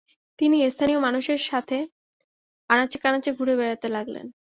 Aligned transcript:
তিনি 0.39 0.57
স্থানীয় 0.69 0.99
মানুষদের 0.99 1.41
সাথে 1.43 1.77
আনাচে-কানাচে 2.69 3.31
ঘুরে 3.33 3.53
বেড়াতে 3.55 3.87
লাগলেন। 3.89 4.25